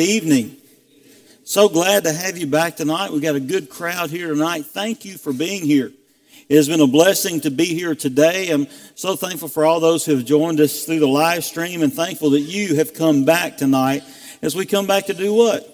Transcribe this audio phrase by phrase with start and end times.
[0.00, 0.56] good evening.
[1.44, 3.12] So glad to have you back tonight.
[3.12, 4.64] We've got a good crowd here tonight.
[4.64, 5.92] Thank you for being here.
[6.48, 8.48] It has been a blessing to be here today.
[8.48, 11.92] I'm so thankful for all those who have joined us through the live stream and
[11.92, 14.02] thankful that you have come back tonight
[14.40, 15.68] as we come back to do what?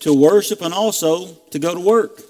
[0.00, 2.20] To worship and also to go to work.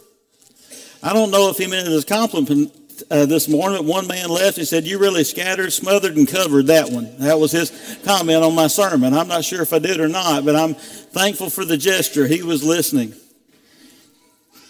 [1.02, 2.72] I don't know if he meant it as a compliment
[3.10, 4.56] uh, this morning, one man left.
[4.56, 7.16] He said, You really scattered, smothered, and covered that one.
[7.18, 9.14] That was his comment on my sermon.
[9.14, 12.26] I'm not sure if I did or not, but I'm thankful for the gesture.
[12.26, 13.14] He was listening.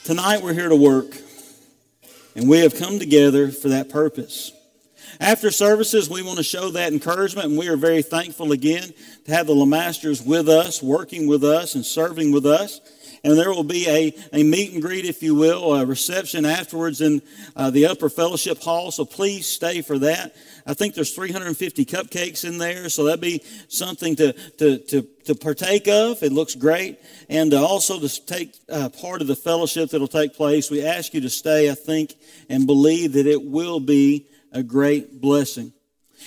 [0.05, 1.16] Tonight, we're here to work,
[2.35, 4.52] and we have come together for that purpose.
[5.21, 8.95] After services, we want to show that encouragement, and we are very thankful again
[9.27, 12.80] to have the Lamasters with us, working with us, and serving with us
[13.23, 17.01] and there will be a, a meet and greet, if you will, a reception afterwards
[17.01, 17.20] in
[17.55, 18.91] uh, the upper fellowship hall.
[18.91, 20.34] So please stay for that.
[20.66, 25.34] I think there's 350 cupcakes in there, so that'd be something to, to, to, to
[25.34, 26.23] partake of.
[26.23, 26.98] It looks great.
[27.29, 30.71] And uh, also to take uh, part of the fellowship that'll take place.
[30.71, 32.15] We ask you to stay, I think,
[32.48, 35.73] and believe that it will be a great blessing.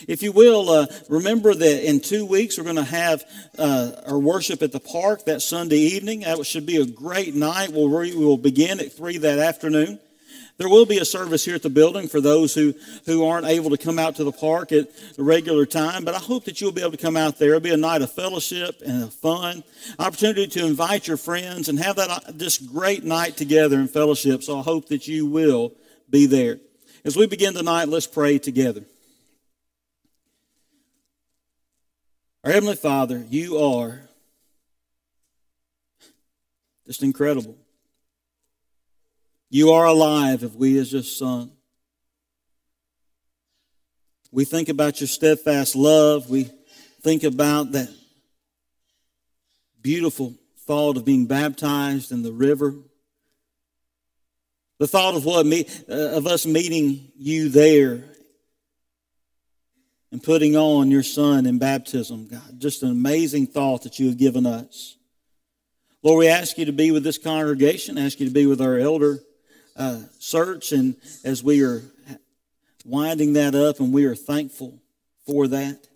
[0.08, 3.24] If you will, uh, remember that in two weeks we're going to have
[3.58, 6.22] uh, our worship at the park that Sunday evening.
[6.22, 7.72] That should be a great night.
[7.72, 10.00] We'll, we will begin at 3 that afternoon.
[10.58, 13.72] There will be a service here at the building for those who, who aren't able
[13.72, 16.72] to come out to the park at the regular time, but I hope that you'll
[16.72, 17.50] be able to come out there.
[17.50, 19.64] It'll be a night of fellowship and fun,
[19.98, 24.44] opportunity to invite your friends and have that uh, this great night together in fellowship.
[24.44, 25.74] So I hope that you will
[26.08, 26.60] be there.
[27.04, 28.86] As we begin tonight, let's pray together.
[32.44, 34.02] Our Heavenly Father, you are
[36.86, 37.56] just incredible.
[39.50, 41.52] You are alive if we as just sung.
[44.30, 46.30] We think about your steadfast love.
[46.30, 46.50] We
[47.02, 47.90] think about that
[49.82, 50.34] beautiful
[50.66, 52.76] thought of being baptized in the river.
[54.80, 58.04] The thought of what me, uh, of us meeting you there
[60.14, 62.28] and putting on your son in baptism.
[62.28, 64.96] God, just an amazing thought that you have given us.
[66.04, 68.78] Lord, we ask you to be with this congregation, ask you to be with our
[68.78, 69.22] elder
[69.76, 71.82] uh, search, and as we are
[72.86, 74.80] winding that up, and we are thankful
[75.26, 75.88] for that.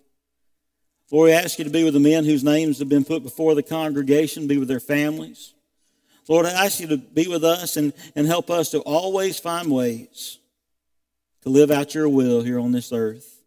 [1.12, 3.54] Lord, we ask you to be with the men whose names have been put before
[3.54, 5.54] the congregation, be with their families.
[6.26, 9.70] Lord, I ask you to be with us and, and help us to always find
[9.70, 10.38] ways
[11.42, 13.37] to live out your will here on this earth.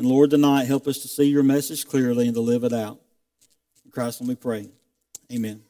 [0.00, 2.98] And Lord, tonight, help us to see your message clearly and to live it out.
[3.84, 4.70] In Christ, let me pray.
[5.30, 5.62] Amen.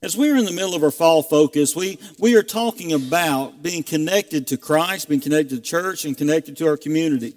[0.00, 3.62] As we are in the middle of our fall focus, we, we are talking about
[3.62, 7.34] being connected to Christ, being connected to church, and connected to our community.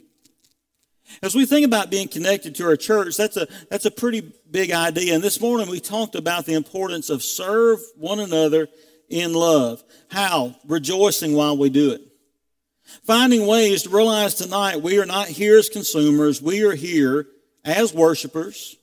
[1.22, 4.72] As we think about being connected to our church, that's a, that's a pretty big
[4.72, 5.14] idea.
[5.14, 8.70] And this morning we talked about the importance of serve one another
[9.10, 9.84] in love.
[10.10, 10.56] How?
[10.66, 12.09] Rejoicing while we do it.
[13.04, 17.28] Finding ways to realize tonight we are not here as consumers, we are here
[17.64, 18.78] as worshipers.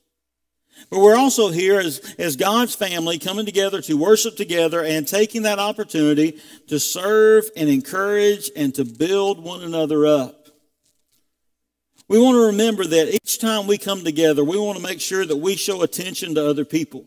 [0.90, 5.42] But we're also here as, as God's family coming together to worship together and taking
[5.42, 10.48] that opportunity to serve and encourage and to build one another up.
[12.08, 15.24] We want to remember that each time we come together, we want to make sure
[15.24, 17.06] that we show attention to other people.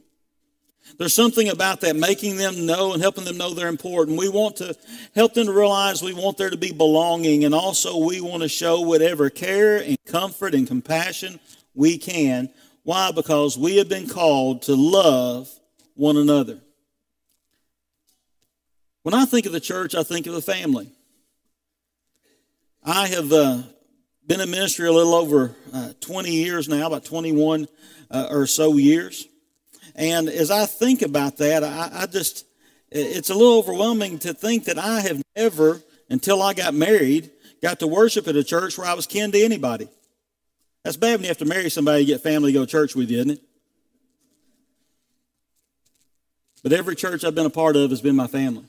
[0.97, 4.17] There's something about that, making them know and helping them know they're important.
[4.17, 4.75] We want to
[5.15, 8.49] help them to realize we want there to be belonging, and also we want to
[8.49, 11.39] show whatever care and comfort and compassion
[11.73, 12.49] we can.
[12.83, 13.11] Why?
[13.11, 15.49] Because we have been called to love
[15.93, 16.59] one another.
[19.03, 20.91] When I think of the church, I think of the family.
[22.83, 23.61] I have uh,
[24.25, 27.67] been in ministry a little over uh, 20 years now, about 21
[28.11, 29.27] uh, or so years.
[29.99, 32.45] And as I think about that, I, I just,
[32.89, 37.29] it's a little overwhelming to think that I have never, until I got married,
[37.61, 39.89] got to worship at a church where I was kin to anybody.
[40.85, 42.95] That's bad when you have to marry somebody to get family to go to church
[42.95, 43.41] with you, isn't it?
[46.63, 48.63] But every church I've been a part of has been my family.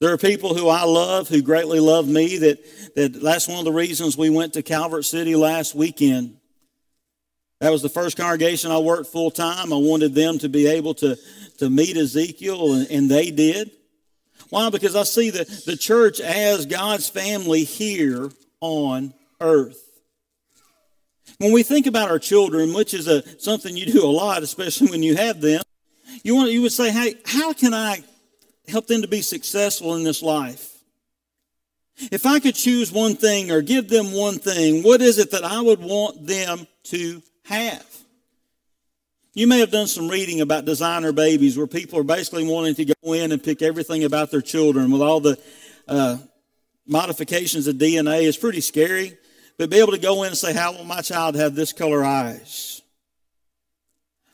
[0.00, 2.36] There are people who I love who greatly love me.
[2.38, 6.38] That, that that's one of the reasons we went to Calvert City last weekend.
[7.62, 9.72] That was the first congregation I worked full time.
[9.72, 11.16] I wanted them to be able to,
[11.58, 13.70] to meet Ezekiel, and, and they did.
[14.48, 14.68] Why?
[14.68, 19.80] Because I see the, the church as God's family here on earth.
[21.38, 24.90] When we think about our children, which is a, something you do a lot, especially
[24.90, 25.62] when you have them,
[26.24, 28.02] you, want, you would say, hey, how can I
[28.66, 30.82] help them to be successful in this life?
[32.10, 35.44] If I could choose one thing or give them one thing, what is it that
[35.44, 37.86] I would want them to have.
[39.34, 42.84] You may have done some reading about designer babies where people are basically wanting to
[42.84, 45.38] go in and pick everything about their children with all the
[45.88, 46.18] uh,
[46.86, 48.24] modifications of DNA.
[48.24, 49.16] It's pretty scary.
[49.58, 52.04] But be able to go in and say, How will my child have this color
[52.04, 52.81] eyes?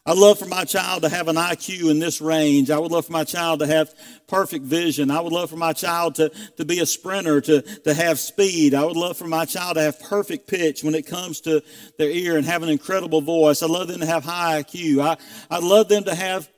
[0.08, 2.70] I'd love for my child to have an IQ in this range.
[2.70, 3.94] I would love for my child to have
[4.26, 5.10] perfect vision.
[5.10, 8.72] I would love for my child to, to be a sprinter, to, to have speed.
[8.72, 11.62] I would love for my child to have perfect pitch when it comes to
[11.98, 13.62] their ear and have an incredible voice.
[13.62, 15.02] I'd love them to have high IQ.
[15.02, 15.18] I,
[15.54, 16.48] I'd love them to have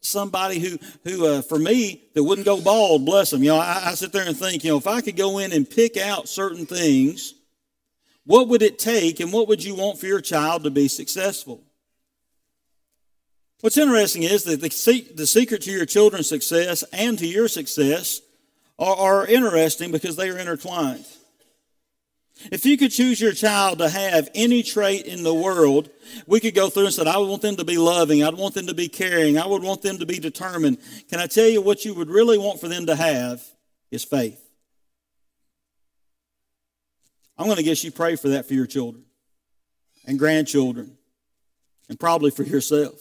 [0.00, 3.42] somebody who, who uh, for me, that wouldn't go bald, bless them.
[3.42, 5.52] You know, I, I sit there and think, you know, if I could go in
[5.52, 7.34] and pick out certain things,
[8.24, 11.65] what would it take and what would you want for your child to be successful?
[13.60, 18.20] What's interesting is that the, the secret to your children's success and to your success
[18.78, 21.06] are, are interesting because they are intertwined.
[22.52, 25.88] If you could choose your child to have any trait in the world,
[26.26, 28.22] we could go through and say, I would want them to be loving.
[28.22, 29.38] I'd want them to be caring.
[29.38, 30.76] I would want them to be determined.
[31.08, 33.42] Can I tell you what you would really want for them to have
[33.90, 34.42] is faith?
[37.38, 39.04] I'm going to guess you pray for that for your children
[40.06, 40.98] and grandchildren
[41.88, 43.00] and probably for yourself.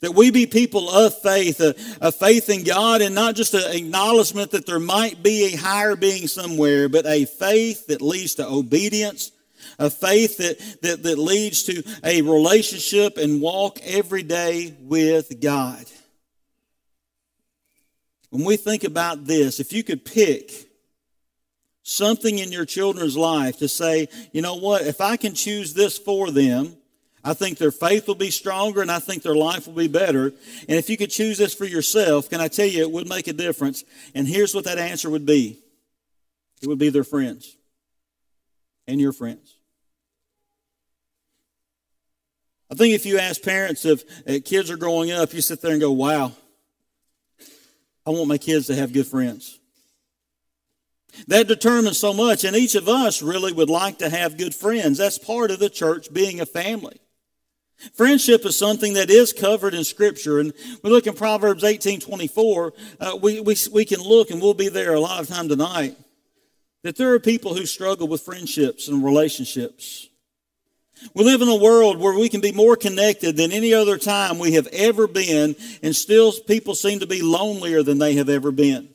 [0.00, 3.72] That we be people of faith, a, a, faith in God, and not just an
[3.72, 8.48] acknowledgement that there might be a higher being somewhere, but a faith that leads to
[8.48, 9.32] obedience,
[9.78, 15.84] a faith that, that, that leads to a relationship and walk every day with God.
[18.30, 20.68] When we think about this, if you could pick
[21.82, 25.98] something in your children's life to say, you know what, if I can choose this
[25.98, 26.76] for them,
[27.24, 30.26] I think their faith will be stronger and I think their life will be better.
[30.68, 33.28] And if you could choose this for yourself, can I tell you it would make
[33.28, 33.84] a difference?
[34.14, 35.58] And here's what that answer would be
[36.60, 37.56] it would be their friends
[38.86, 39.56] and your friends.
[42.70, 45.72] I think if you ask parents if uh, kids are growing up, you sit there
[45.72, 46.32] and go, wow,
[48.06, 49.58] I want my kids to have good friends.
[51.28, 54.96] That determines so much, and each of us really would like to have good friends.
[54.96, 57.01] That's part of the church being a family.
[57.94, 60.38] Friendship is something that is covered in Scripture.
[60.38, 60.52] And
[60.82, 64.68] we look in Proverbs 18 24, uh, we, we, we can look, and we'll be
[64.68, 65.96] there a lot of time tonight,
[66.82, 70.08] that there are people who struggle with friendships and relationships.
[71.14, 74.38] We live in a world where we can be more connected than any other time
[74.38, 78.52] we have ever been, and still people seem to be lonelier than they have ever
[78.52, 78.88] been.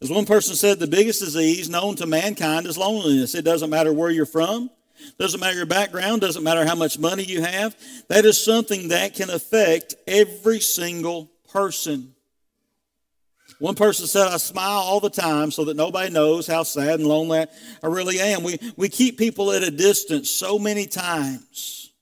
[0.00, 3.34] As one person said, the biggest disease known to mankind is loneliness.
[3.34, 4.70] It doesn't matter where you're from,
[5.18, 7.76] doesn't matter your background, doesn't matter how much money you have.
[8.08, 12.14] That is something that can affect every single person.
[13.58, 17.08] One person said, I smile all the time so that nobody knows how sad and
[17.08, 17.46] lonely
[17.82, 18.44] I really am.
[18.44, 21.92] We, we keep people at a distance so many times.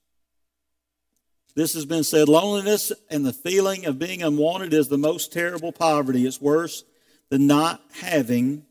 [1.54, 5.72] This has been said loneliness and the feeling of being unwanted is the most terrible
[5.72, 6.26] poverty.
[6.26, 6.84] It's worse
[7.30, 8.66] than not having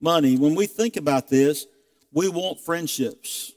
[0.00, 0.36] money.
[0.36, 1.66] When we think about this,
[2.12, 3.53] we want friendships.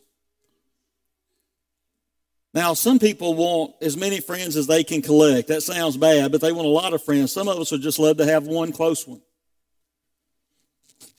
[2.53, 5.47] Now, some people want as many friends as they can collect.
[5.49, 7.31] That sounds bad, but they want a lot of friends.
[7.31, 9.21] Some of us would just love to have one close one.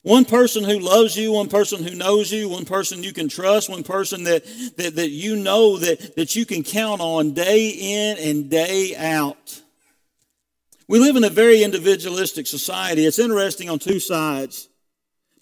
[0.01, 3.69] One person who loves you, one person who knows you, one person you can trust,
[3.69, 4.45] one person that,
[4.77, 9.61] that, that you know that, that you can count on day in and day out.
[10.87, 13.05] We live in a very individualistic society.
[13.05, 14.69] It's interesting on two sides.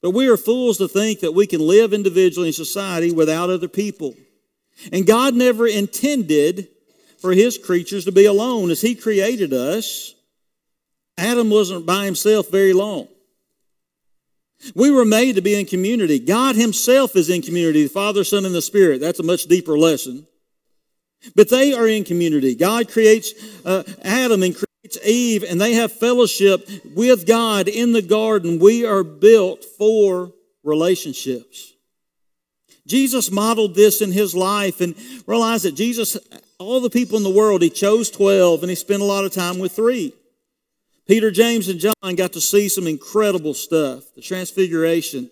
[0.01, 3.67] But we are fools to think that we can live individually in society without other
[3.67, 4.15] people.
[4.91, 6.69] And God never intended
[7.19, 8.69] for his creatures to be alone.
[8.69, 10.13] As he created us,
[11.17, 13.07] Adam wasn't by himself very long.
[14.75, 16.19] We were made to be in community.
[16.19, 19.01] God himself is in community, the Father, Son, and the Spirit.
[19.01, 20.27] That's a much deeper lesson.
[21.35, 22.55] But they are in community.
[22.55, 23.33] God creates
[23.65, 28.59] uh, Adam and creates Eve, and they have fellowship with God in the garden.
[28.59, 31.73] We are built for relationships.
[32.87, 34.95] Jesus modeled this in his life and
[35.27, 36.17] realized that Jesus,
[36.57, 39.33] all the people in the world, he chose 12 and he spent a lot of
[39.33, 40.13] time with three.
[41.07, 45.29] Peter, James, and John got to see some incredible stuff, the transfiguration.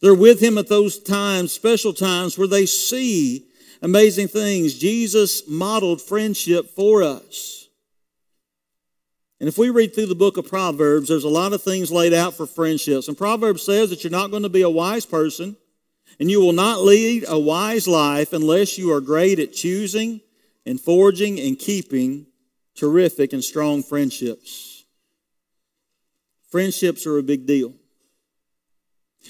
[0.00, 3.46] They're with him at those times, special times, where they see
[3.82, 4.74] amazing things.
[4.74, 7.68] Jesus modeled friendship for us.
[9.38, 12.12] And if we read through the book of Proverbs, there's a lot of things laid
[12.12, 13.08] out for friendships.
[13.08, 15.56] And Proverbs says that you're not going to be a wise person
[16.20, 20.20] and you will not lead a wise life unless you are great at choosing
[20.66, 22.26] and forging and keeping
[22.76, 24.84] terrific and strong friendships.
[26.50, 27.72] Friendships are a big deal.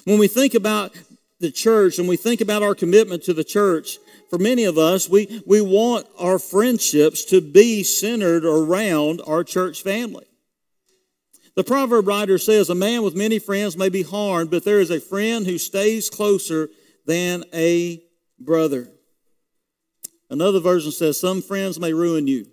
[0.04, 0.92] When we think about
[1.38, 5.08] the church and we think about our commitment to the church, for many of us,
[5.08, 10.26] we, we want our friendships to be centered around our church family.
[11.54, 14.90] The proverb writer says, A man with many friends may be harmed, but there is
[14.90, 16.68] a friend who stays closer
[17.10, 18.00] than a
[18.38, 18.88] brother.
[20.30, 22.46] Another version says, Some friends may ruin you,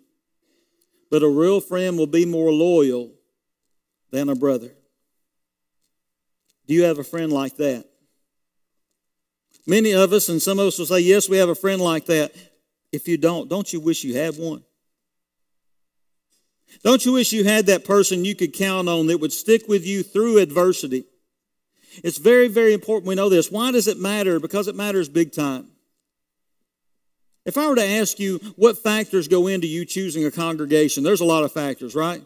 [1.12, 3.12] but a real friend will be more loyal
[4.10, 4.72] than a brother.
[6.66, 7.86] Do you have a friend like that?
[9.68, 12.08] Many of us, and some of us will say, Yes, we have a friend like
[12.08, 12.34] that.
[12.92, 14.64] If you don't, don't you wish you had one?
[16.84, 19.86] Don't you wish you had that person you could count on that would stick with
[19.86, 21.06] you through adversity?
[22.04, 23.52] It's very, very important we know this.
[23.52, 24.40] Why does it matter?
[24.40, 25.68] Because it matters big time.
[27.46, 31.22] If I were to ask you what factors go into you choosing a congregation, there's
[31.22, 32.22] a lot of factors, right?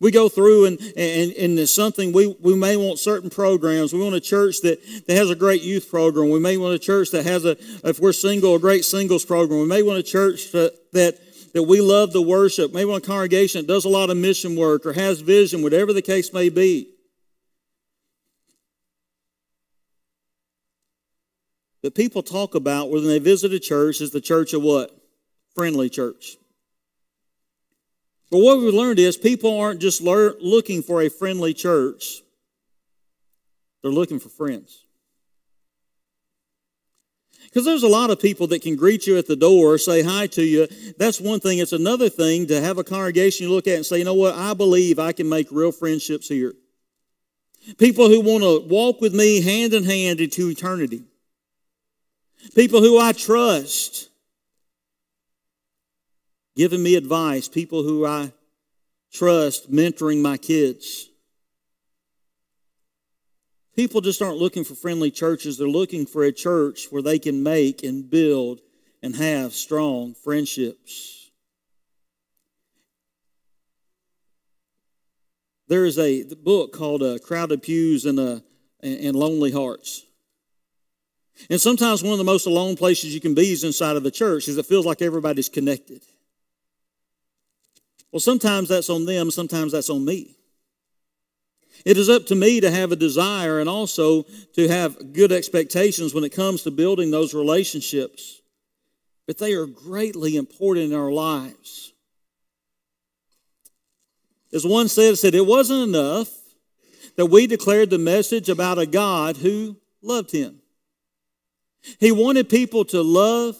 [0.00, 3.92] We go through and, and, and something we, we may want certain programs.
[3.92, 6.30] We want a church that, that has a great youth program.
[6.30, 9.60] We may want a church that has a, if we're single, a great singles program.
[9.60, 11.18] We may want a church that, that,
[11.54, 12.72] that we love the worship.
[12.72, 15.92] Maybe want a congregation that does a lot of mission work or has vision, whatever
[15.92, 16.88] the case may be.
[21.82, 24.90] That people talk about when they visit a church is the church of what?
[25.54, 26.36] Friendly church.
[28.30, 32.22] But what we've learned is people aren't just lear- looking for a friendly church,
[33.82, 34.84] they're looking for friends.
[37.44, 40.26] Because there's a lot of people that can greet you at the door, say hi
[40.28, 40.68] to you.
[40.98, 41.58] That's one thing.
[41.58, 44.34] It's another thing to have a congregation you look at and say, you know what,
[44.34, 46.52] I believe I can make real friendships here.
[47.78, 51.04] People who want to walk with me hand in hand into eternity.
[52.54, 54.08] People who I trust
[56.58, 58.32] giving me advice, people who I
[59.12, 61.08] trust, mentoring my kids.
[63.76, 65.56] People just aren't looking for friendly churches.
[65.56, 68.60] They're looking for a church where they can make and build
[69.04, 71.30] and have strong friendships.
[75.68, 78.40] There is a book called uh, Crowded Pews and, uh,
[78.82, 80.07] and Lonely Hearts.
[81.50, 84.10] And sometimes one of the most alone places you can be is inside of the
[84.10, 86.02] church because it feels like everybody's connected.
[88.12, 90.36] Well, sometimes that's on them, sometimes that's on me.
[91.84, 96.12] It is up to me to have a desire and also to have good expectations
[96.12, 98.40] when it comes to building those relationships.
[99.26, 101.92] But they are greatly important in our lives.
[104.52, 106.30] As one said, said it wasn't enough
[107.16, 110.57] that we declared the message about a God who loved him.
[111.98, 113.56] He wanted people to love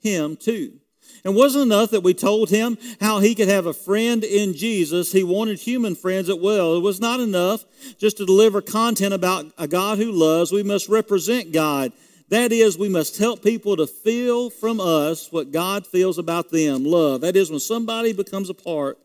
[0.00, 0.78] him too.
[1.24, 5.12] And wasn't enough that we told him how he could have a friend in Jesus.
[5.12, 6.76] He wanted human friends as well.
[6.76, 7.64] It was not enough
[7.96, 10.50] just to deliver content about a God who loves.
[10.50, 11.92] We must represent God.
[12.30, 16.82] That is, we must help people to feel from us what God feels about them
[16.82, 17.20] love.
[17.20, 18.98] That is, when somebody becomes a part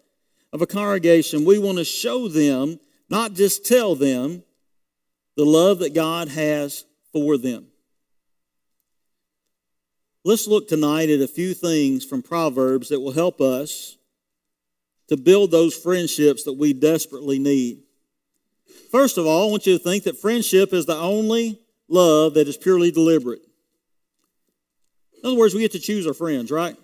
[0.54, 2.80] of a congregation, we want to show them,
[3.10, 4.44] not just tell them,
[5.36, 7.67] the love that God has for them.
[10.24, 13.98] Let's look tonight at a few things from Proverbs that will help us
[15.08, 17.84] to build those friendships that we desperately need.
[18.92, 22.48] First of all, I want you to think that friendship is the only love that
[22.48, 23.42] is purely deliberate.
[25.24, 26.76] In other words, we get to choose our friends, right?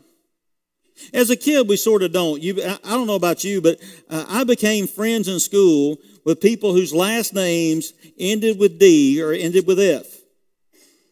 [1.14, 2.42] As a kid, we sort of don't.
[2.42, 6.72] You, I don't know about you, but uh, I became friends in school with people
[6.74, 10.06] whose last names ended with D or ended with F,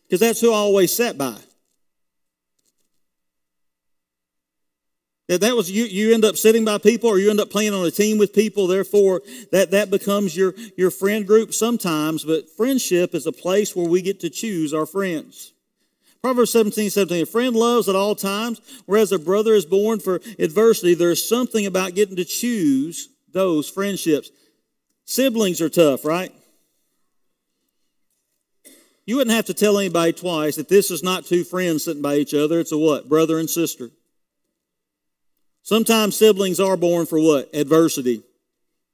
[0.04, 1.36] because that's who I always sat by.
[5.40, 7.86] That was you, you end up sitting by people or you end up playing on
[7.86, 9.22] a team with people, therefore
[9.54, 14.02] that, that becomes your, your friend group sometimes, but friendship is a place where we
[14.02, 15.54] get to choose our friends.
[16.22, 20.20] Proverbs 17, 17, a friend loves at all times, whereas a brother is born for
[20.38, 20.94] adversity.
[20.94, 24.30] There's something about getting to choose those friendships.
[25.06, 26.32] Siblings are tough, right?
[29.06, 32.16] You wouldn't have to tell anybody twice that this is not two friends sitting by
[32.16, 32.60] each other.
[32.60, 33.10] It's a what?
[33.10, 33.90] Brother and sister.
[35.64, 37.50] Sometimes siblings are born for what?
[37.54, 38.24] Adversity.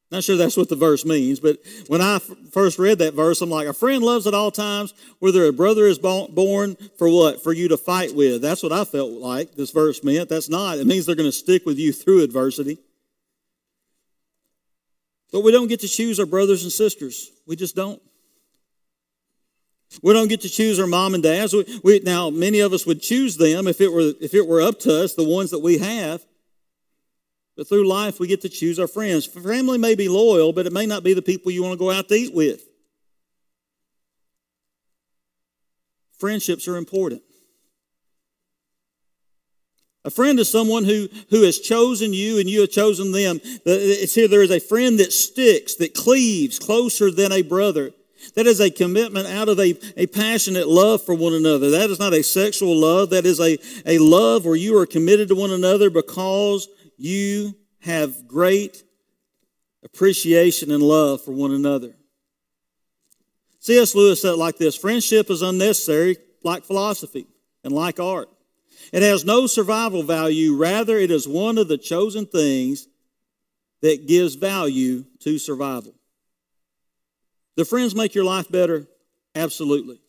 [0.10, 1.58] Not sure that's what the verse means, but
[1.88, 4.94] when I f- first read that verse, I'm like, a friend loves at all times,
[5.20, 7.44] whether a brother is born for what?
[7.44, 8.42] For you to fight with.
[8.42, 10.30] That's what I felt like this verse meant.
[10.30, 10.78] That's not.
[10.78, 12.78] It means they're going to stick with you through adversity.
[15.34, 17.30] But we don't get to choose our brothers and sisters.
[17.46, 18.02] We just don't.
[20.02, 21.54] We don't get to choose our mom and dads.
[21.54, 24.62] We, we, now, many of us would choose them if it were if it were
[24.62, 26.26] up to us, the ones that we have.
[27.58, 29.26] But through life, we get to choose our friends.
[29.26, 31.92] Family may be loyal, but it may not be the people you want to go
[31.92, 32.64] out to eat with.
[36.18, 37.22] friendships are important.
[40.06, 43.42] A friend is someone who, who has chosen you and you have chosen them.
[43.44, 47.92] It's here, there is a friend that sticks, that cleaves closer than a brother.
[48.36, 51.72] That is a commitment out of a, a passionate love for one another.
[51.72, 53.10] That is not a sexual love.
[53.10, 56.68] That is a, a love where you are committed to one another because
[56.98, 58.84] you have great
[59.84, 61.96] appreciation and love for one another.
[63.60, 63.96] C.S.
[63.96, 67.28] Lewis said it like this Friendship is unnecessary, like philosophy
[67.64, 68.30] and like art.
[68.94, 70.56] It has no survival value.
[70.56, 72.88] Rather, it is one of the chosen things
[73.82, 75.94] that gives value to survival.
[77.56, 78.88] Do friends make your life better?
[79.36, 80.00] Absolutely.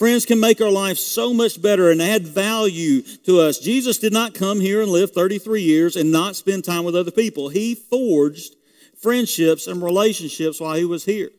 [0.00, 3.58] Friends can make our life so much better and add value to us.
[3.58, 7.12] Jesus did not come here and live 33 years and not spend time with other
[7.12, 7.50] people.
[7.50, 8.56] He forged
[9.00, 11.30] friendships and relationships while he was here.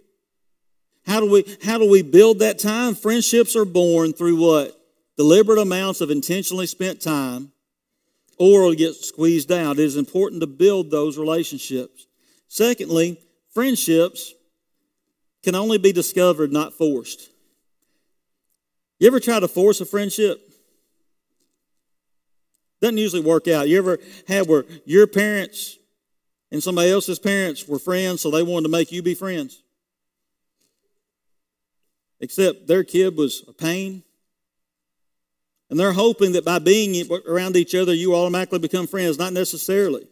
[1.06, 2.96] How do we, how do we build that time?
[2.96, 4.78] Friendships are born through what?
[5.22, 7.52] deliberate amounts of intentionally spent time
[8.40, 9.78] or will get squeezed out.
[9.78, 12.08] It is important to build those relationships.
[12.48, 13.22] Secondly,
[13.54, 14.34] friendships
[15.44, 17.30] can only be discovered, not forced.
[19.02, 20.40] You ever try to force a friendship?
[22.82, 23.68] Doesn't usually work out.
[23.68, 25.80] You ever had where your parents
[26.52, 29.64] and somebody else's parents were friends, so they wanted to make you be friends?
[32.20, 34.04] Except their kid was a pain
[35.72, 39.18] and they're hoping that by being around each other, you automatically become friends.
[39.18, 40.08] Not necessarily.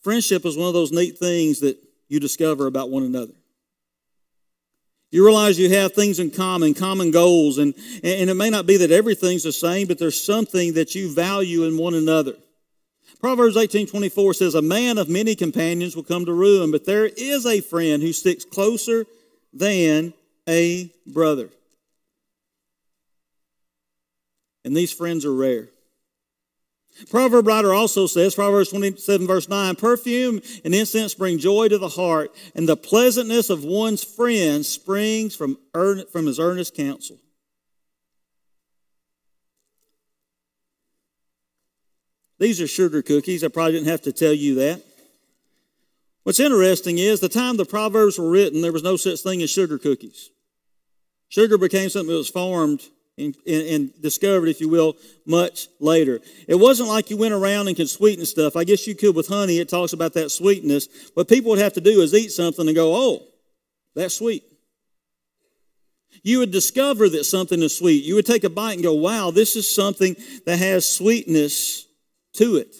[0.00, 3.34] Friendship is one of those neat things that you discover about one another.
[5.12, 8.78] You realize you have things in common, common goals, and, and it may not be
[8.78, 12.34] that everything's the same, but there's something that you value in one another.
[13.20, 17.44] Proverbs 18:24 says, "A man of many companions will come to ruin, but there is
[17.44, 19.06] a friend who sticks closer
[19.52, 20.14] than
[20.48, 21.50] a brother."
[24.64, 25.68] And these friends are rare.
[27.10, 31.88] Proverb writer also says, Proverbs 27, verse 9, perfume and incense bring joy to the
[31.88, 37.18] heart, and the pleasantness of one's friend springs from, from his earnest counsel.
[42.38, 43.44] These are sugar cookies.
[43.44, 44.82] I probably didn't have to tell you that.
[46.24, 49.50] What's interesting is the time the Proverbs were written, there was no such thing as
[49.50, 50.30] sugar cookies.
[51.28, 52.82] Sugar became something that was formed
[53.18, 54.96] and, and, discovered, if you will,
[55.26, 56.20] much later.
[56.48, 58.56] It wasn't like you went around and could sweeten stuff.
[58.56, 59.58] I guess you could with honey.
[59.58, 60.88] It talks about that sweetness.
[61.14, 63.22] What people would have to do is eat something and go, oh,
[63.94, 64.44] that's sweet.
[66.22, 68.04] You would discover that something is sweet.
[68.04, 71.86] You would take a bite and go, wow, this is something that has sweetness
[72.34, 72.74] to it.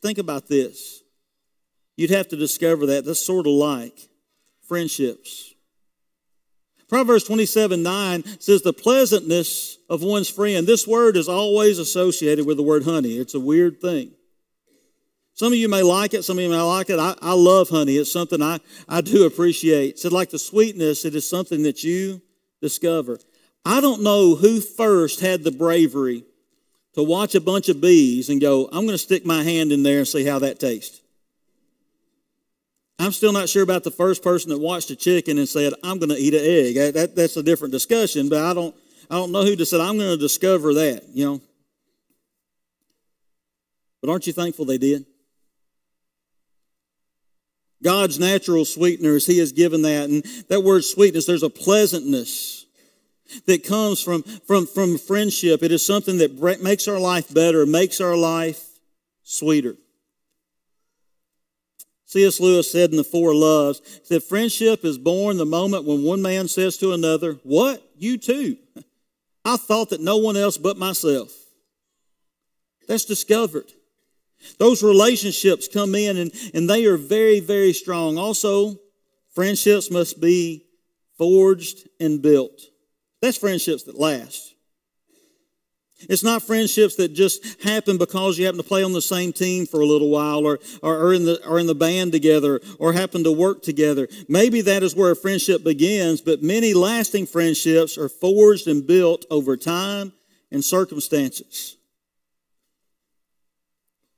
[0.00, 1.02] Think about this.
[1.96, 3.04] You'd have to discover that.
[3.04, 4.08] That's sort of like
[4.62, 5.54] friendships.
[6.88, 10.66] Proverbs 27 9 says, The pleasantness of one's friend.
[10.66, 13.18] This word is always associated with the word honey.
[13.18, 14.12] It's a weird thing.
[15.34, 16.98] Some of you may like it, some of you may like it.
[16.98, 17.96] I, I love honey.
[17.96, 19.90] It's something I, I do appreciate.
[19.90, 22.20] It's like the sweetness, it is something that you
[22.60, 23.20] discover.
[23.64, 26.24] I don't know who first had the bravery
[26.94, 29.84] to watch a bunch of bees and go, I'm going to stick my hand in
[29.84, 31.02] there and see how that tastes.
[32.98, 35.98] I'm still not sure about the first person that watched a chicken and said, I'm
[35.98, 36.94] going to eat an egg.
[36.94, 38.74] That, that's a different discussion, but I don't,
[39.10, 41.40] I don't know who just said, I'm going to discover that, you know.
[44.00, 45.06] But aren't you thankful they did?
[47.82, 50.10] God's natural sweeteners, He has given that.
[50.10, 52.66] And that word sweetness, there's a pleasantness
[53.46, 55.62] that comes from, from, from friendship.
[55.62, 58.64] It is something that makes our life better, makes our life
[59.22, 59.76] sweeter.
[62.08, 62.40] C.S.
[62.40, 66.48] Lewis said in The Four Loves, that friendship is born the moment when one man
[66.48, 67.86] says to another, What?
[67.98, 68.56] You too?
[69.44, 71.30] I thought that no one else but myself.
[72.86, 73.70] That's discovered.
[74.58, 78.16] Those relationships come in and, and they are very, very strong.
[78.16, 78.76] Also,
[79.34, 80.64] friendships must be
[81.18, 82.58] forged and built.
[83.20, 84.54] That's friendships that last.
[86.02, 89.66] It's not friendships that just happen because you happen to play on the same team
[89.66, 93.24] for a little while or, or, in the, or in the band together or happen
[93.24, 94.06] to work together.
[94.28, 99.26] Maybe that is where a friendship begins, but many lasting friendships are forged and built
[99.28, 100.12] over time
[100.52, 101.76] and circumstances.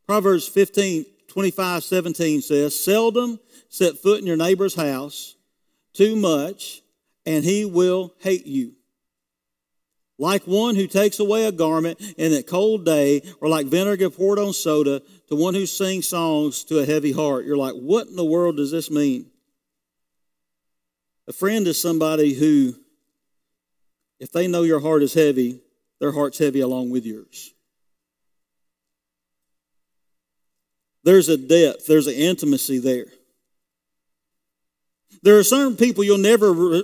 [0.07, 3.41] Proverbs 15, 25, 17 says, Seldom
[3.71, 5.37] set foot in your neighbor's house
[5.95, 6.83] too much,
[7.25, 8.75] and he will hate you
[10.21, 14.39] like one who takes away a garment in a cold day, or like vinegar poured
[14.39, 17.47] on soda to one who sings songs to a heavy heart.
[17.47, 19.27] You're like, what in the world does this mean?
[21.27, 22.75] A friend is somebody who,
[24.19, 25.61] if they know your heart is heavy,
[26.01, 27.55] their heart's heavy along with yours.
[31.03, 33.07] There's a depth, there's an intimacy there.
[35.23, 36.83] There are certain people you'll never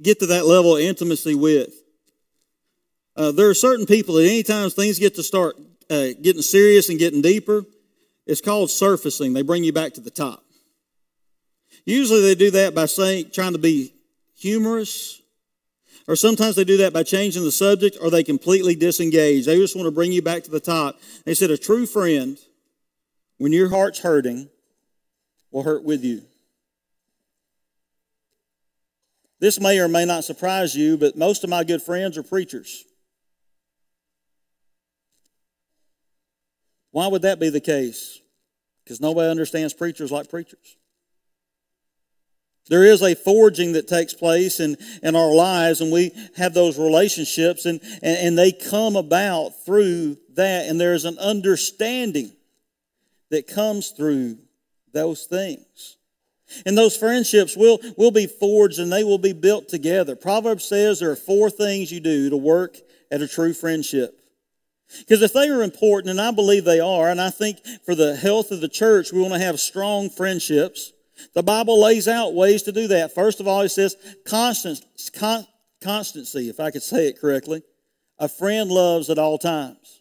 [0.00, 1.74] get to that level of intimacy with.
[3.18, 5.56] Uh, there are certain people that anytime things get to start
[5.90, 7.64] uh, getting serious and getting deeper,
[8.26, 9.32] it's called surfacing.
[9.32, 10.44] They bring you back to the top.
[11.84, 13.92] Usually they do that by saying, trying to be
[14.36, 15.20] humorous,
[16.06, 19.46] or sometimes they do that by changing the subject, or they completely disengage.
[19.46, 21.00] They just want to bring you back to the top.
[21.24, 22.38] They said, a true friend,
[23.38, 24.48] when your heart's hurting,
[25.50, 26.22] will hurt with you.
[29.40, 32.84] This may or may not surprise you, but most of my good friends are preachers.
[36.98, 38.20] Why would that be the case?
[38.82, 40.76] Because nobody understands preachers like preachers.
[42.68, 46.76] There is a forging that takes place in, in our lives, and we have those
[46.76, 52.32] relationships, and, and, and they come about through that, and there's an understanding
[53.30, 54.38] that comes through
[54.92, 55.98] those things.
[56.66, 60.16] And those friendships will, will be forged and they will be built together.
[60.16, 62.76] Proverbs says there are four things you do to work
[63.08, 64.18] at a true friendship.
[65.00, 68.16] Because if they are important, and I believe they are, and I think for the
[68.16, 70.92] health of the church, we want to have strong friendships.
[71.34, 73.14] The Bible lays out ways to do that.
[73.14, 74.54] First of all, it says con,
[75.82, 77.62] constancy, if I could say it correctly.
[78.18, 80.00] A friend loves at all times.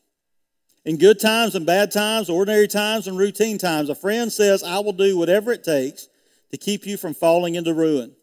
[0.86, 4.80] In good times and bad times, ordinary times and routine times, a friend says, I
[4.80, 6.08] will do whatever it takes
[6.52, 8.16] to keep you from falling into ruin.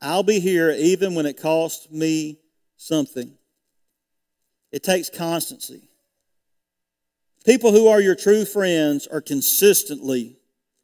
[0.00, 2.40] I'll be here even when it costs me
[2.78, 3.36] something.
[4.72, 5.82] It takes constancy.
[7.44, 10.36] People who are your true friends are consistently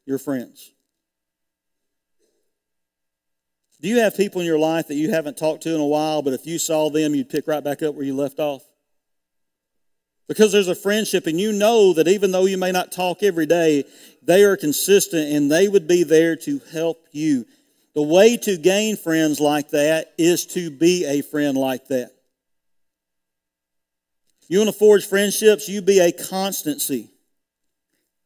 [0.05, 0.71] your friends.
[3.81, 6.21] Do you have people in your life that you haven't talked to in a while,
[6.21, 8.61] but if you saw them, you'd pick right back up where you left off?
[10.27, 13.45] Because there's a friendship, and you know that even though you may not talk every
[13.45, 13.85] day,
[14.21, 17.45] they are consistent and they would be there to help you.
[17.95, 22.11] The way to gain friends like that is to be a friend like that.
[24.49, 27.11] You want to forge friendships, you be a constancy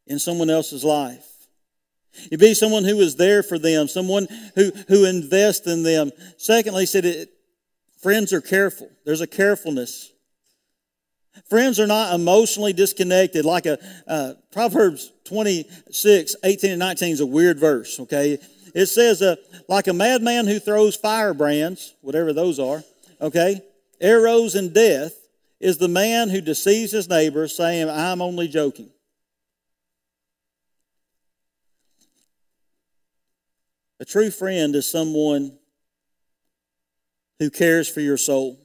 [0.06, 1.24] in someone else's life.
[2.30, 6.10] You be someone who is there for them, someone who, who invests in them.
[6.36, 7.28] Secondly, he said it,
[8.00, 8.90] friends are careful.
[9.04, 10.10] There's a carefulness
[11.48, 13.44] Friends are not emotionally disconnected.
[13.44, 18.38] Like a uh, Proverbs 26, 18 and 19 is a weird verse, okay?
[18.74, 19.36] It says, uh,
[19.68, 22.82] like a madman who throws firebrands, whatever those are,
[23.20, 23.60] okay?
[24.00, 25.14] Arrows and death
[25.64, 28.90] is the man who deceives his neighbor, saying, I'm only joking.
[33.98, 35.56] A true friend is someone
[37.38, 38.60] who cares for your soul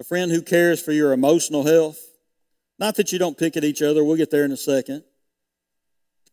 [0.00, 2.00] a friend who cares for your emotional health.
[2.78, 5.04] Not that you don't pick at each other, we'll get there in a second,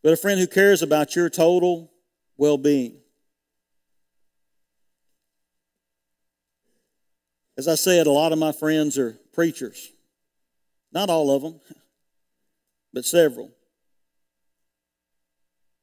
[0.02, 1.92] but a friend who cares about your total
[2.38, 2.96] well being.
[7.58, 9.90] As I said, a lot of my friends are preachers.
[10.92, 11.60] Not all of them,
[12.94, 13.50] but several.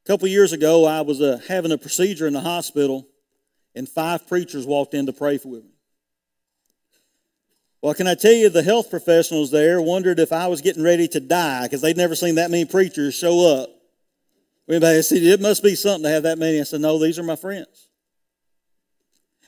[0.05, 3.09] A couple years ago, I was uh, having a procedure in the hospital,
[3.75, 5.63] and five preachers walked in to pray for me.
[7.81, 11.09] Well, can I tell you, the health professionals there wondered if I was getting ready
[11.09, 13.69] to die because they'd never seen that many preachers show up.
[14.69, 16.59] Anybody said, it must be something to have that many.
[16.59, 17.89] I said, no, these are my friends.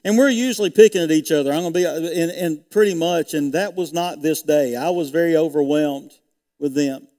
[0.07, 1.51] And we're usually picking at each other.
[1.51, 4.73] I'm going to be, and, and pretty much, and that was not this day.
[4.73, 6.13] I was very overwhelmed
[6.59, 7.09] with them.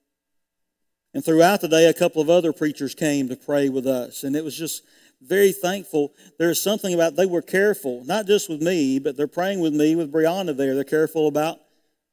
[1.12, 4.24] And throughout the day, a couple of other preachers came to pray with us.
[4.24, 4.84] And it was just
[5.20, 6.14] very thankful.
[6.38, 9.94] There's something about they were careful, not just with me, but they're praying with me
[9.94, 10.74] with Brianna there.
[10.74, 11.58] They're careful about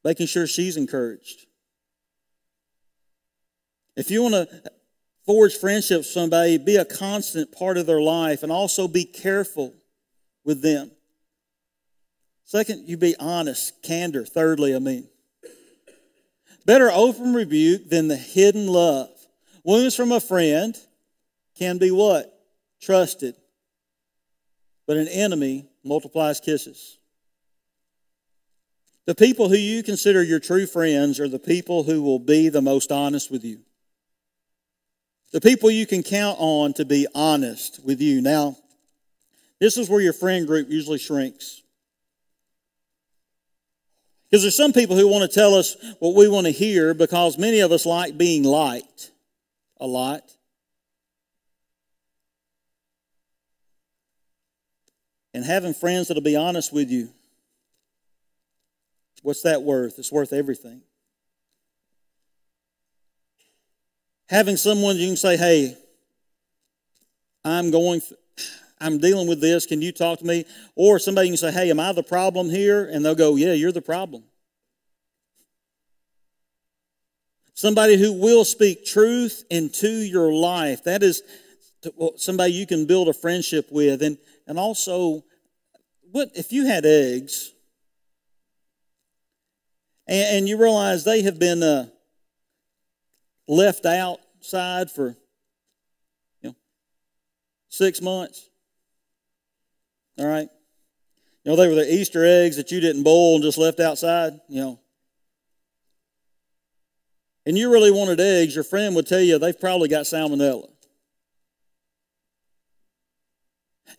[0.04, 1.46] making sure she's encouraged.
[3.96, 4.72] If you want to
[5.26, 9.74] forge friendships with somebody, be a constant part of their life and also be careful
[10.46, 10.92] with them.
[12.46, 14.24] Second, you be honest, candor.
[14.24, 15.10] Thirdly, I mean,
[16.66, 19.10] better open rebuke than the hidden love.
[19.64, 20.78] Wounds from a friend
[21.58, 22.32] can be what?
[22.82, 23.36] trusted,
[24.86, 27.00] but an enemy multiplies kisses.
[29.06, 32.62] The people who you consider your true friends are the people who will be the
[32.62, 33.60] most honest with you.
[35.32, 38.22] The people you can count on to be honest with you.
[38.22, 38.56] Now,
[39.60, 41.62] this is where your friend group usually shrinks.
[44.30, 47.38] Because there's some people who want to tell us what we want to hear because
[47.38, 49.12] many of us like being liked
[49.80, 50.24] a lot.
[55.34, 57.10] And having friends that'll be honest with you.
[59.22, 60.00] What's that worth?
[60.00, 60.82] It's worth everything.
[64.28, 65.78] Having someone you can say, hey,
[67.44, 68.02] I'm going,
[68.86, 69.66] I'm dealing with this.
[69.66, 70.46] Can you talk to me?
[70.76, 72.86] Or somebody can say, hey, am I the problem here?
[72.86, 74.24] And they'll go, yeah, you're the problem.
[77.56, 80.84] Somebody who will speak truth into your life.
[80.84, 81.24] That is
[82.18, 84.04] somebody you can build a friendship with.
[84.04, 85.24] And, and also,
[86.12, 87.54] what if you had eggs
[90.08, 91.88] and, and you realize they have been uh,
[93.48, 95.16] left outside for
[96.42, 96.56] you know
[97.70, 98.50] six months?
[100.18, 100.48] All right.
[101.44, 104.40] You know, they were the Easter eggs that you didn't boil and just left outside,
[104.50, 104.80] you know.
[107.46, 110.70] And you really wanted eggs, your friend would tell you they've probably got salmonella.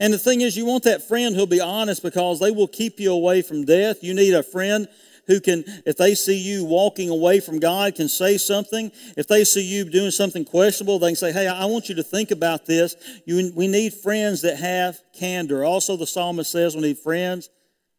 [0.01, 2.99] And the thing is, you want that friend who'll be honest because they will keep
[3.01, 4.03] you away from death.
[4.03, 4.89] You need a friend
[5.27, 8.93] who can, if they see you walking away from God, can say something.
[9.17, 12.03] If they see you doing something questionable, they can say, Hey, I want you to
[12.03, 12.97] think about this.
[13.25, 15.65] You, we need friends that have candor.
[15.65, 17.51] Also, the psalmist says we need friends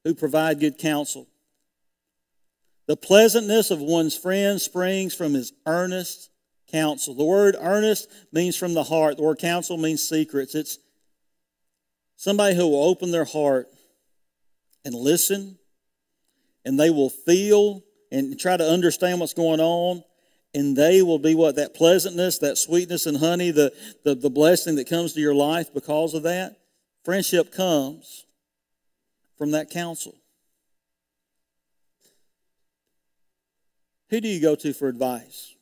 [0.03, 1.27] who provide good counsel.
[2.87, 6.29] The pleasantness of one's friend springs from his earnest
[6.71, 7.13] counsel.
[7.13, 9.17] The word earnest means from the heart.
[9.17, 10.55] The word counsel means secrets.
[10.55, 10.79] It's
[12.17, 13.67] Somebody who will open their heart
[14.83, 15.59] and listen,
[16.67, 20.03] and they will feel and try to understand what's going on,
[20.53, 21.55] and they will be what?
[21.55, 23.71] That pleasantness, that sweetness and honey, the,
[24.03, 26.57] the, the blessing that comes to your life because of that.
[27.05, 28.25] Friendship comes
[29.37, 30.13] from that counsel.
[34.09, 35.55] Who do you go to for advice?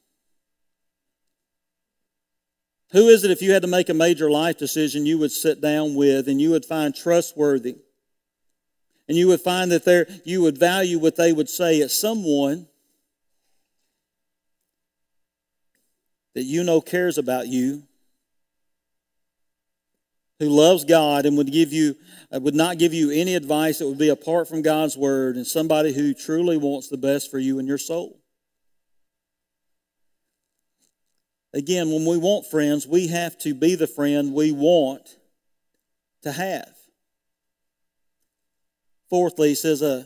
[2.93, 5.61] Who is it, if you had to make a major life decision, you would sit
[5.61, 7.75] down with and you would find trustworthy?
[9.07, 11.77] And you would find that there, you would value what they would say.
[11.77, 12.67] It's someone
[16.33, 17.83] that you know cares about you,
[20.39, 21.95] who loves God and would give you
[22.33, 25.45] uh, would not give you any advice that would be apart from God's word, and
[25.45, 28.19] somebody who truly wants the best for you and your soul.
[31.53, 35.17] Again, when we want friends, we have to be the friend we want
[36.23, 36.74] to have.
[39.09, 40.03] Fourthly, he says, uh,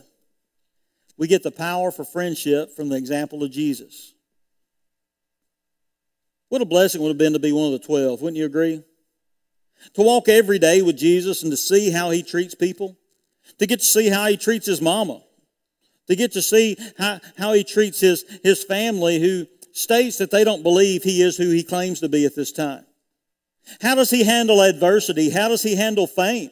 [1.17, 4.13] we get the power for friendship from the example of Jesus.
[6.49, 8.83] What a blessing would have been to be one of the twelve, wouldn't you agree?
[9.93, 12.97] To walk every day with Jesus and to see how he treats people,
[13.57, 15.21] to get to see how he treats his mama,
[16.07, 20.43] to get to see how, how he treats his, his family who states that they
[20.43, 22.85] don't believe he is who he claims to be at this time.
[23.81, 25.29] How does he handle adversity?
[25.29, 26.49] How does he handle fame?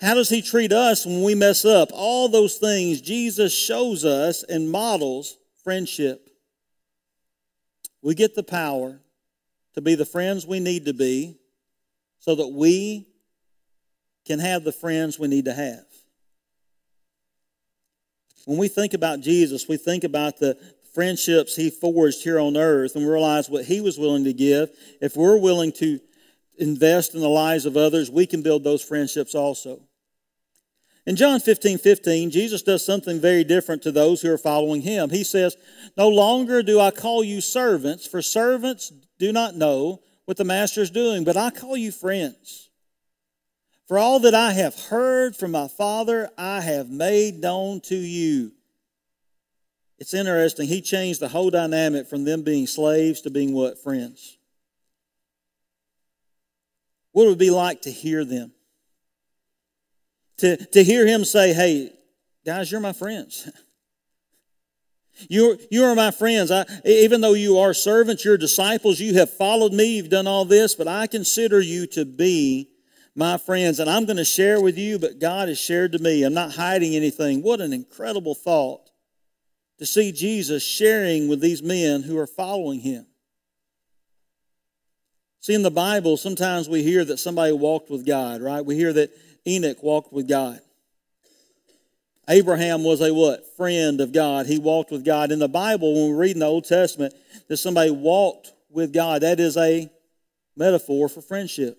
[0.00, 1.90] How does he treat us when we mess up?
[1.92, 6.28] All those things Jesus shows us and models friendship.
[8.02, 9.00] We get the power
[9.74, 11.38] to be the friends we need to be
[12.18, 13.06] so that we
[14.24, 15.84] can have the friends we need to have.
[18.44, 20.56] When we think about Jesus, we think about the,
[20.96, 24.70] friendships he forged here on earth and realize what he was willing to give,
[25.02, 26.00] if we're willing to
[26.58, 29.82] invest in the lives of others, we can build those friendships also.
[31.06, 35.10] In John 15 15, Jesus does something very different to those who are following him.
[35.10, 35.56] He says,
[35.96, 40.82] No longer do I call you servants, for servants do not know what the master
[40.82, 42.70] is doing, but I call you friends.
[43.86, 48.50] For all that I have heard from my Father, I have made known to you.
[49.98, 50.66] It's interesting.
[50.66, 53.78] He changed the whole dynamic from them being slaves to being what?
[53.78, 54.35] Friends.
[57.16, 58.52] What would it be like to hear them?
[60.36, 61.94] To, to hear him say, hey,
[62.44, 63.50] guys, you're my friends.
[65.30, 66.50] You're, you are my friends.
[66.50, 70.44] I, even though you are servants, you're disciples, you have followed me, you've done all
[70.44, 72.68] this, but I consider you to be
[73.14, 73.80] my friends.
[73.80, 76.22] And I'm going to share with you, but God has shared to me.
[76.22, 77.42] I'm not hiding anything.
[77.42, 78.90] What an incredible thought
[79.78, 83.06] to see Jesus sharing with these men who are following him.
[85.40, 88.64] See, in the Bible, sometimes we hear that somebody walked with God, right?
[88.64, 89.10] We hear that
[89.46, 90.60] Enoch walked with God.
[92.28, 93.46] Abraham was a what?
[93.56, 94.46] Friend of God.
[94.46, 95.30] He walked with God.
[95.30, 97.14] In the Bible, when we read in the Old Testament
[97.48, 99.88] that somebody walked with God, that is a
[100.56, 101.78] metaphor for friendship.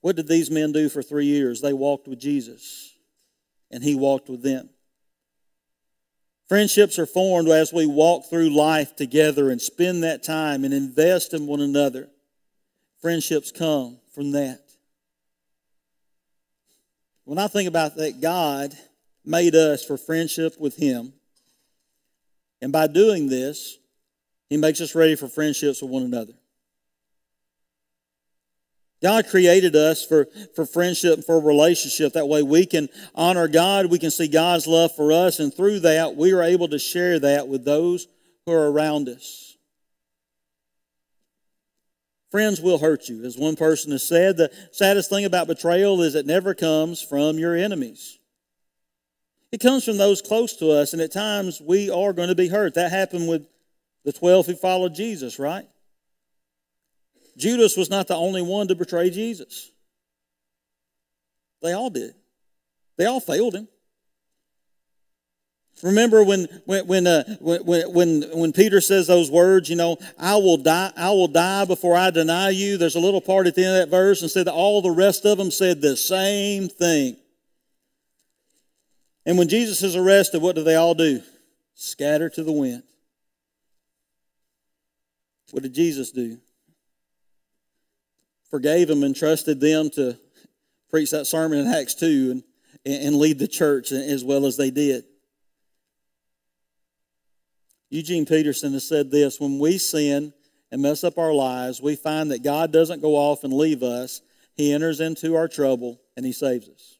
[0.00, 1.60] What did these men do for three years?
[1.60, 2.94] They walked with Jesus
[3.70, 4.70] and he walked with them.
[6.48, 11.34] Friendships are formed as we walk through life together and spend that time and invest
[11.34, 12.08] in one another.
[13.00, 14.60] friendships come from that.
[17.24, 18.74] When I think about that, God
[19.24, 21.12] made us for friendship with Him.
[22.62, 23.76] And by doing this,
[24.48, 26.32] He makes us ready for friendships with one another.
[29.00, 32.14] God created us for, for friendship, for relationship.
[32.14, 35.80] That way we can honor God, we can see God's love for us, and through
[35.80, 38.08] that, we are able to share that with those
[38.44, 39.56] who are around us.
[42.30, 43.24] Friends will hurt you.
[43.24, 47.38] As one person has said, the saddest thing about betrayal is it never comes from
[47.38, 48.18] your enemies.
[49.50, 52.48] It comes from those close to us, and at times we are going to be
[52.48, 52.74] hurt.
[52.74, 53.46] That happened with
[54.04, 55.66] the 12 who followed Jesus, right?
[57.38, 59.70] Judas was not the only one to betray Jesus.
[61.62, 62.14] They all did.
[62.96, 63.68] They all failed him.
[65.82, 70.34] Remember when when when, uh, when when when Peter says those words, you know, I
[70.34, 72.76] will die, I will die before I deny you.
[72.76, 74.90] There's a little part at the end of that verse and said that all the
[74.90, 77.16] rest of them said the same thing.
[79.24, 81.22] And when Jesus is arrested, what do they all do?
[81.74, 82.82] Scatter to the wind.
[85.52, 86.38] What did Jesus do?
[88.50, 90.18] Forgave them and trusted them to
[90.90, 92.42] preach that sermon in Acts 2
[92.84, 95.04] and, and lead the church as well as they did.
[97.90, 100.32] Eugene Peterson has said this when we sin
[100.70, 104.20] and mess up our lives, we find that God doesn't go off and leave us.
[104.54, 106.98] He enters into our trouble and He saves us.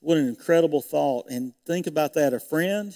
[0.00, 1.26] What an incredible thought.
[1.30, 2.94] And think about that a friend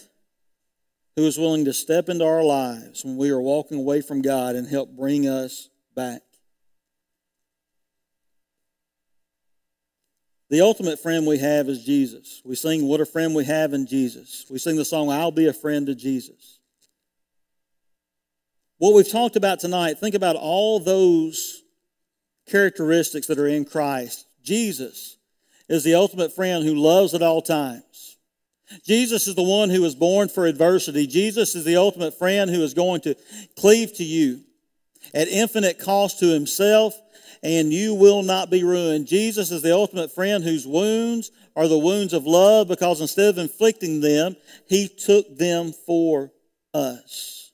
[1.17, 4.57] who is willing to step into our lives when we are walking away from God
[4.57, 6.23] and help bring us back.
[10.55, 12.41] The ultimate friend we have is Jesus.
[12.45, 14.47] We sing, What a Friend We Have in Jesus.
[14.49, 16.61] We sing the song, I'll Be a Friend to Jesus.
[18.79, 21.65] What we've talked about tonight, think about all those
[22.49, 24.29] characteristics that are in Christ.
[24.45, 25.17] Jesus
[25.69, 28.17] is the ultimate friend who loves at all times.
[28.87, 31.09] Jesus is the one who was born for adversity.
[31.09, 33.17] Jesus is the ultimate friend who is going to
[33.59, 34.43] cleave to you
[35.13, 36.97] at infinite cost to himself
[37.45, 39.07] and you will not be ruined.
[39.07, 43.39] Jesus is the ultimate friend whose wounds are the wounds of love because instead of
[43.39, 44.35] inflicting them,
[44.67, 46.33] he took them for
[46.73, 47.53] us.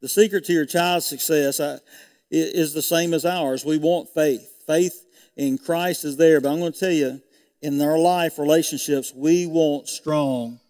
[0.00, 1.60] The secret to your child's success
[2.30, 3.64] is the same as ours.
[3.64, 4.48] We want faith.
[4.64, 5.04] Faith
[5.36, 7.20] in Christ is there, but I'm going to tell you,
[7.62, 10.60] in our life relationships, we want strong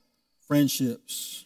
[0.46, 1.44] friendships.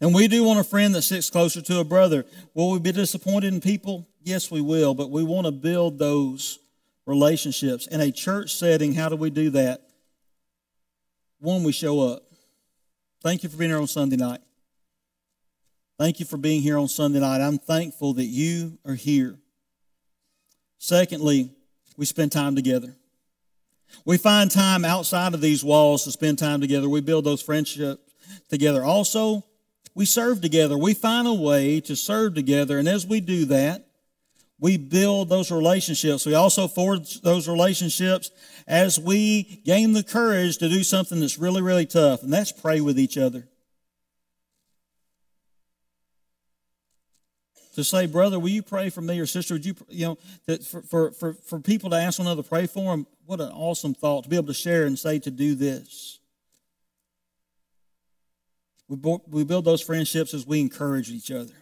[0.00, 2.24] And we do want a friend that sits closer to a brother.
[2.54, 4.08] Will we be disappointed in people?
[4.22, 6.58] Yes, we will, but we want to build those
[7.06, 7.86] relationships.
[7.86, 9.82] In a church setting, how do we do that?
[11.38, 12.22] One, we show up.
[13.22, 14.40] Thank you for being here on Sunday night.
[15.98, 17.40] Thank you for being here on Sunday night.
[17.40, 19.38] I'm thankful that you are here.
[20.78, 21.50] Secondly,
[21.96, 22.96] we spend time together.
[24.04, 26.88] We find time outside of these walls to spend time together.
[26.88, 28.02] We build those friendships
[28.48, 28.84] together.
[28.84, 29.44] Also,
[29.94, 30.76] we serve together.
[30.76, 32.78] We find a way to serve together.
[32.78, 33.86] And as we do that,
[34.58, 36.26] we build those relationships.
[36.26, 38.30] We also forge those relationships
[38.66, 42.80] as we gain the courage to do something that's really, really tough, and that's pray
[42.80, 43.46] with each other.
[47.74, 50.64] To say, brother, will you pray for me, or sister, would you, you know, that
[50.64, 53.50] for, for, for, for people to ask one another to pray for them, what an
[53.50, 56.20] awesome thought to be able to share and say to do this.
[58.88, 61.54] We, we build those friendships as we encourage each other.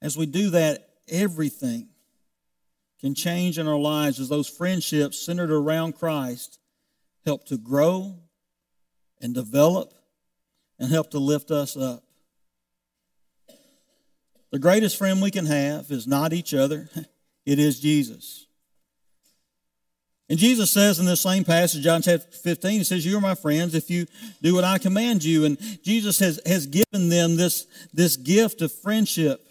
[0.00, 1.88] As we do that, everything
[3.00, 6.58] can change in our lives as those friendships centered around Christ
[7.24, 8.18] help to grow
[9.20, 9.92] and develop
[10.78, 12.04] and help to lift us up.
[14.50, 16.88] The greatest friend we can have is not each other,
[17.46, 18.43] it is Jesus.
[20.28, 23.34] And Jesus says in this same passage, John chapter 15, he says, You are my
[23.34, 24.06] friends if you
[24.40, 25.44] do what I command you.
[25.44, 29.46] And Jesus has, has given them this, this gift of friendship.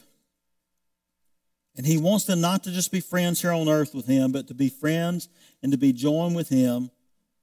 [1.75, 4.47] And he wants them not to just be friends here on earth with him, but
[4.47, 5.29] to be friends
[5.61, 6.89] and to be joined with him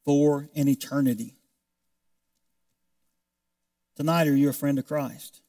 [0.05, 1.37] for an eternity.
[3.97, 5.41] Tonight, are you a friend of Christ?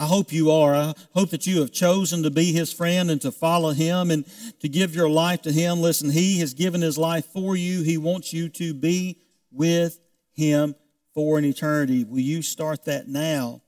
[0.00, 0.74] I hope you are.
[0.74, 4.24] I hope that you have chosen to be his friend and to follow him and
[4.60, 5.80] to give your life to him.
[5.80, 7.82] Listen, he has given his life for you.
[7.82, 9.18] He wants you to be
[9.50, 9.98] with
[10.34, 10.76] him
[11.14, 12.04] for an eternity.
[12.04, 13.60] Will you start that now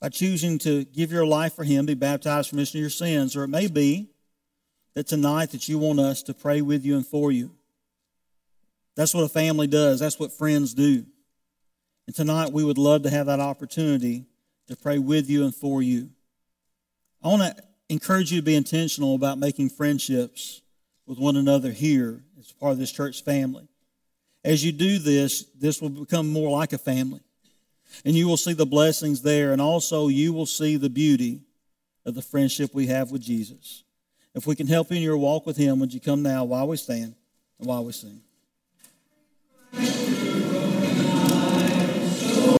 [0.00, 3.36] by choosing to give your life for him, be baptized for remission of your sins?
[3.36, 4.08] Or it may be
[4.94, 7.50] that tonight that you want us to pray with you and for you.
[8.96, 10.00] That's what a family does.
[10.00, 11.04] That's what friends do.
[12.06, 14.24] And tonight we would love to have that opportunity
[14.68, 16.10] to pray with you and for you.
[17.22, 20.62] I want to encourage you to be intentional about making friendships
[21.06, 23.68] with one another here as part of this church family.
[24.44, 27.20] As you do this, this will become more like a family.
[28.04, 31.40] And you will see the blessings there, and also you will see the beauty
[32.04, 33.84] of the friendship we have with Jesus.
[34.34, 36.68] If we can help you in your walk with Him, would you come now while
[36.68, 37.14] we stand
[37.58, 38.20] and while we sing?